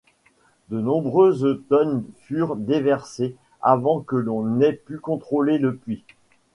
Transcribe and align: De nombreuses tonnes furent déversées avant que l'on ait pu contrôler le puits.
De 0.71 0.81
nombreuses 0.81 1.61
tonnes 1.69 2.03
furent 2.21 2.55
déversées 2.55 3.35
avant 3.61 3.99
que 3.99 4.15
l'on 4.15 4.59
ait 4.59 4.73
pu 4.73 4.97
contrôler 4.97 5.59
le 5.59 5.75
puits. 5.75 6.03